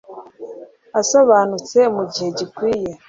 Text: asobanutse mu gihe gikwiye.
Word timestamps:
asobanutse 0.99 1.79
mu 1.95 2.03
gihe 2.11 2.29
gikwiye. 2.37 2.91